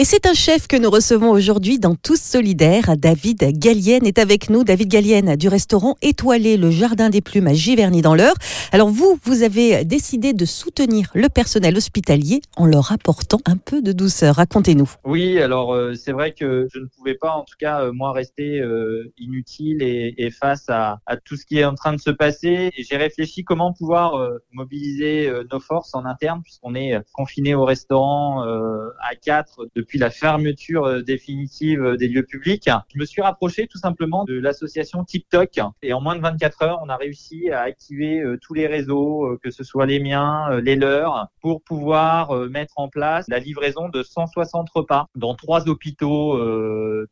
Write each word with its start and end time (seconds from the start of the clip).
Et 0.00 0.04
c'est 0.04 0.26
un 0.26 0.32
chef 0.32 0.68
que 0.68 0.76
nous 0.76 0.90
recevons 0.90 1.32
aujourd'hui 1.32 1.80
dans 1.80 1.96
Tous 1.96 2.22
Solidaires. 2.22 2.96
David 2.96 3.58
Gallienne 3.58 4.06
est 4.06 4.20
avec 4.20 4.48
nous. 4.48 4.62
David 4.62 4.86
Gallienne 4.86 5.34
du 5.34 5.48
restaurant 5.48 5.96
Étoilé, 6.02 6.56
le 6.56 6.70
Jardin 6.70 7.10
des 7.10 7.20
Plumes 7.20 7.48
à 7.48 7.52
Giverny 7.52 8.00
dans 8.00 8.14
l'Eure. 8.14 8.36
Alors 8.70 8.90
vous, 8.90 9.18
vous 9.24 9.42
avez 9.42 9.84
décidé 9.84 10.34
de 10.34 10.44
soutenir 10.44 11.10
le 11.14 11.28
personnel 11.28 11.76
hospitalier 11.76 12.42
en 12.56 12.66
leur 12.66 12.92
apportant 12.92 13.40
un 13.44 13.56
peu 13.56 13.82
de 13.82 13.90
douceur. 13.90 14.36
Racontez-nous. 14.36 14.88
Oui, 15.04 15.40
alors 15.40 15.74
euh, 15.74 15.94
c'est 15.94 16.12
vrai 16.12 16.30
que 16.32 16.68
je 16.72 16.78
ne 16.78 16.86
pouvais 16.86 17.16
pas, 17.16 17.32
en 17.32 17.42
tout 17.42 17.56
cas, 17.58 17.82
euh, 17.82 17.92
moi, 17.92 18.12
rester 18.12 18.60
euh, 18.60 19.12
inutile 19.18 19.82
et, 19.82 20.14
et 20.16 20.30
face 20.30 20.66
à, 20.68 21.00
à, 21.06 21.16
tout 21.16 21.34
ce 21.34 21.44
qui 21.44 21.58
est 21.58 21.64
en 21.64 21.74
train 21.74 21.92
de 21.92 22.00
se 22.00 22.10
passer. 22.10 22.70
J'ai 22.78 22.96
réfléchi 22.98 23.42
comment 23.42 23.72
pouvoir 23.72 24.30
mobiliser 24.52 25.28
nos 25.50 25.58
forces 25.58 25.92
en 25.96 26.04
interne, 26.04 26.40
puisqu'on 26.44 26.76
est 26.76 26.96
confiné 27.12 27.56
au 27.56 27.64
restaurant 27.64 28.42
à 28.42 29.16
quatre 29.20 29.66
depuis 29.88 29.98
la 29.98 30.10
fermeture 30.10 30.84
euh, 30.84 31.00
définitive 31.00 31.82
euh, 31.82 31.96
des 31.96 32.08
lieux 32.08 32.22
publics. 32.22 32.68
Je 32.92 32.98
me 32.98 33.06
suis 33.06 33.22
rapproché 33.22 33.66
tout 33.66 33.78
simplement 33.78 34.24
de 34.24 34.38
l'association 34.38 35.02
TikTok 35.02 35.60
et 35.80 35.94
en 35.94 36.02
moins 36.02 36.14
de 36.14 36.20
24 36.20 36.62
heures, 36.62 36.80
on 36.84 36.90
a 36.90 36.96
réussi 36.96 37.50
à 37.50 37.62
activer 37.62 38.20
euh, 38.20 38.36
tous 38.38 38.52
les 38.52 38.66
réseaux, 38.66 39.38
que 39.42 39.50
ce 39.50 39.64
soit 39.64 39.86
les 39.86 39.98
miens, 39.98 40.60
les 40.60 40.76
leurs, 40.76 41.28
pour 41.40 41.62
pouvoir 41.62 42.34
mettre 42.50 42.74
en 42.76 42.88
place 42.88 43.24
la 43.28 43.38
livraison 43.38 43.88
de 43.88 44.02
160 44.02 44.68
repas 44.70 45.06
dans 45.14 45.34
trois 45.34 45.68
hôpitaux 45.68 46.38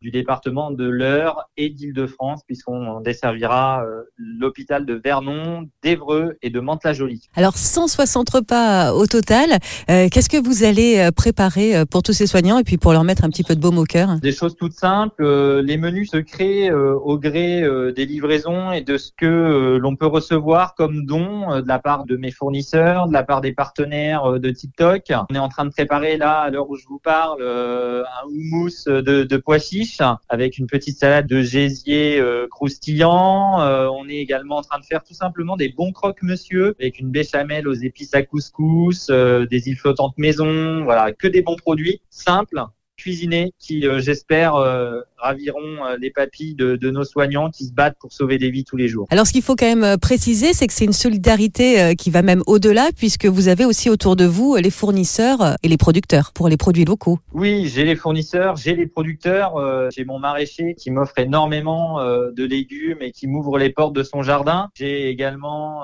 du 0.00 0.10
département 0.10 0.70
de 0.70 0.86
l'Eure 0.86 1.48
et 1.56 1.70
d'Île-de-France, 1.70 2.42
puisqu'on 2.46 3.00
desservira 3.00 3.84
l'hôpital 4.16 4.84
de 4.86 4.94
Vernon, 4.94 5.68
d'Evreux 5.82 6.36
et 6.42 6.50
de 6.50 6.60
Mantes-la-Jolie. 6.60 7.28
Alors 7.34 7.56
160 7.56 8.28
repas 8.30 8.92
au 8.92 9.06
total. 9.06 9.58
Qu'est-ce 9.86 10.28
que 10.28 10.42
vous 10.42 10.64
allez 10.64 11.10
préparer 11.14 11.84
pour 11.90 12.02
tous 12.02 12.12
ces 12.12 12.26
soignants 12.26 12.58
puis 12.66 12.76
pour 12.76 12.92
leur 12.92 13.04
mettre 13.04 13.24
un 13.24 13.30
petit 13.30 13.44
peu 13.44 13.54
de 13.54 13.60
baume 13.60 13.78
au 13.78 13.84
cœur 13.84 14.18
Des 14.20 14.32
choses 14.32 14.56
toutes 14.56 14.72
simples. 14.72 15.24
Euh, 15.24 15.62
les 15.62 15.78
menus 15.78 16.10
se 16.10 16.18
créent 16.18 16.68
euh, 16.68 16.94
au 16.94 17.16
gré 17.16 17.62
euh, 17.62 17.92
des 17.92 18.04
livraisons 18.04 18.72
et 18.72 18.82
de 18.82 18.98
ce 18.98 19.12
que 19.16 19.78
l'on 19.80 19.96
peut 19.96 20.06
recevoir 20.06 20.74
comme 20.74 21.06
don 21.06 21.60
de 21.60 21.68
la 21.68 21.78
part 21.78 22.04
de 22.04 22.16
mes 22.16 22.32
fournisseurs, 22.32 23.06
de 23.06 23.12
la 23.12 23.22
part 23.22 23.40
des 23.40 23.52
partenaires 23.52 24.40
de 24.40 24.50
TikTok. 24.50 25.12
On 25.30 25.34
est 25.34 25.38
en 25.38 25.48
train 25.48 25.64
de 25.64 25.70
préparer 25.70 26.16
là, 26.16 26.40
à 26.40 26.50
l'heure 26.50 26.68
où 26.68 26.76
je 26.76 26.86
vous 26.86 26.98
parle, 26.98 27.40
un 27.42 28.26
houmous 28.28 28.86
de, 28.86 29.22
de 29.22 29.36
pois 29.36 29.58
chiches 29.58 30.02
avec 30.28 30.58
une 30.58 30.66
petite 30.66 30.98
salade 30.98 31.28
de 31.28 31.42
gésier 31.42 32.20
croustillant. 32.50 33.60
on 33.60 34.08
est 34.08 34.16
également 34.16 34.56
en 34.56 34.62
train 34.62 34.80
de 34.80 34.84
faire 34.84 35.04
tout 35.04 35.14
simplement 35.14 35.56
des 35.56 35.68
bons 35.68 35.92
croque-monsieur 35.92 36.74
avec 36.80 36.98
une 36.98 37.10
béchamel 37.10 37.68
aux 37.68 37.74
épices 37.74 38.14
à 38.14 38.22
couscous, 38.22 39.06
des 39.08 39.68
îles 39.68 39.76
flottantes 39.76 40.18
maison, 40.18 40.82
voilà, 40.82 41.12
que 41.12 41.28
des 41.28 41.42
bons 41.42 41.56
produits 41.56 42.00
simples 42.10 42.55
cuisinés 42.96 43.52
qui, 43.58 43.86
euh, 43.86 44.00
j'espère, 44.00 44.56
euh, 44.56 45.00
raviront 45.18 45.84
euh, 45.84 45.96
les 46.00 46.10
papilles 46.10 46.54
de, 46.54 46.90
nos 46.90 47.04
soignants 47.04 47.50
qui 47.50 47.66
se 47.66 47.72
battent 47.72 47.98
pour 48.00 48.12
sauver 48.12 48.38
des 48.38 48.50
vies 48.50 48.64
tous 48.64 48.76
les 48.76 48.88
jours. 48.88 49.06
Alors, 49.10 49.26
ce 49.26 49.32
qu'il 49.32 49.42
faut 49.42 49.56
quand 49.56 49.74
même 49.74 49.98
préciser, 49.98 50.52
c'est 50.52 50.66
que 50.66 50.72
c'est 50.72 50.84
une 50.84 50.92
solidarité 50.92 51.94
qui 51.96 52.10
va 52.10 52.22
même 52.22 52.42
au-delà, 52.46 52.90
puisque 52.96 53.26
vous 53.26 53.48
avez 53.48 53.64
aussi 53.64 53.90
autour 53.90 54.14
de 54.14 54.24
vous 54.24 54.56
les 54.56 54.70
fournisseurs 54.70 55.56
et 55.62 55.68
les 55.68 55.76
producteurs 55.76 56.32
pour 56.32 56.48
les 56.48 56.56
produits 56.56 56.84
locaux. 56.84 57.18
Oui, 57.32 57.66
j'ai 57.66 57.84
les 57.84 57.96
fournisseurs, 57.96 58.56
j'ai 58.56 58.74
les 58.74 58.86
producteurs, 58.86 59.90
j'ai 59.90 60.04
mon 60.04 60.20
maraîcher 60.20 60.74
qui 60.74 60.90
m'offre 60.90 61.18
énormément 61.18 62.00
de 62.00 62.44
légumes 62.44 62.98
et 63.00 63.10
qui 63.10 63.26
m'ouvre 63.26 63.58
les 63.58 63.70
portes 63.70 63.94
de 63.94 64.04
son 64.04 64.22
jardin. 64.22 64.68
J'ai 64.74 65.08
également 65.08 65.82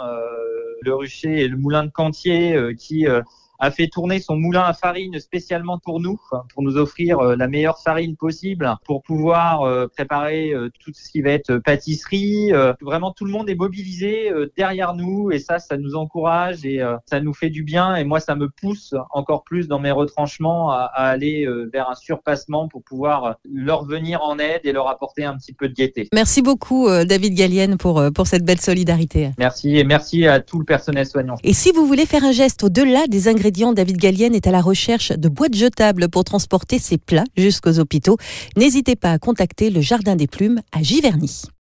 le 0.83 0.95
rucher 0.95 1.41
et 1.41 1.49
le 1.49 1.57
moulin 1.57 1.85
de 1.85 1.91
Cantier 1.91 2.57
qui 2.79 3.07
a 3.63 3.71
fait 3.71 3.87
tourner 3.87 4.19
son 4.19 4.37
moulin 4.37 4.65
à 4.65 4.75
farine 4.75 5.21
spécialement 5.21 5.79
pour 5.79 6.01
nous, 6.01 6.19
pour 6.53 6.65
nous 6.65 6.77
offrir 6.77 7.21
euh, 7.21 7.37
la 7.37 7.47
meilleure 7.47 7.79
farine 7.79 8.17
possible, 8.17 8.75
pour 8.85 9.03
pouvoir 9.03 9.63
euh, 9.63 9.87
préparer 9.87 10.51
euh, 10.51 10.69
tout 10.81 10.91
ce 10.93 11.09
qui 11.09 11.23
va 11.23 11.31
être 11.31 11.59
pâtisserie. 11.59 12.51
Vraiment, 12.81 13.13
tout 13.13 13.25
le 13.25 13.31
monde 13.31 13.49
est 13.49 13.55
mobilisé 13.55 14.33
derrière 14.57 14.95
nous 14.95 15.31
et 15.31 15.39
ça, 15.39 15.61
ça 15.61 15.77
nous 15.77 15.95
encourage 15.95 16.67
et 16.67 16.81
ça 17.07 17.20
nous 17.20 17.33
fait 17.33 17.51
du 17.51 17.63
bien. 17.63 17.95
Et 17.95 18.05
moi, 18.05 18.19
ça 18.19 18.35
me 18.35 18.48
pousse 18.48 18.95
encore 19.11 19.45
plus 19.45 19.69
dans 19.69 19.79
mes 19.79 19.92
retranchements 19.92 20.73
à, 20.73 20.86
aller 20.95 21.47
vers 21.73 21.89
un 21.89 21.95
surpassement 21.95 22.67
pour 22.67 22.83
pouvoir 22.83 23.36
leur 23.45 23.85
venir 23.85 24.23
en 24.23 24.39
aide 24.39 24.63
et 24.65 24.73
leur 24.73 24.89
apporter 24.89 25.25
un 25.25 25.36
petit 25.36 25.53
peu 25.53 25.69
de 25.69 25.75
gaieté. 25.75 26.09
Merci 26.13 26.42
beaucoup, 26.42 26.89
David 26.89 27.35
Gallienne, 27.35 27.77
pour, 27.77 28.03
pour 28.13 28.27
cette 28.27 28.45
belle 28.45 28.61
solidarité. 28.61 29.31
Merci 29.39 29.77
et 29.77 29.85
merci 29.85 30.27
à 30.27 30.41
tout 30.41 30.59
le 30.59 30.65
personnel 30.65 31.07
soignant. 31.07 31.36
Et 31.45 31.53
si 31.53 31.70
vous 31.70 31.86
voulez 31.86 32.07
faire 32.07 32.25
un 32.25 32.33
geste 32.33 32.65
au-delà 32.65 33.07
des 33.07 33.29
David 33.74 33.98
Gallienne 33.98 34.35
est 34.35 34.46
à 34.46 34.51
la 34.51 34.63
recherche 34.63 35.13
de 35.13 35.29
boîtes 35.29 35.55
jetables 35.55 36.08
pour 36.08 36.24
transporter 36.24 36.79
ses 36.79 36.96
plats 36.96 37.24
jusqu'aux 37.36 37.79
hôpitaux. 37.79 38.17
N'hésitez 38.57 38.96
pas 38.96 39.13
à 39.13 39.18
contacter 39.18 39.70
le 39.70 39.80
Jardin 39.80 40.17
des 40.17 40.27
Plumes 40.27 40.61
à 40.73 40.83
Giverny. 40.83 41.42